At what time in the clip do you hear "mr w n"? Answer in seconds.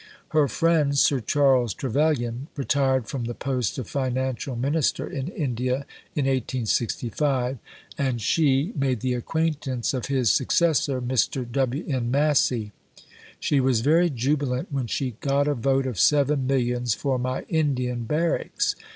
11.03-12.09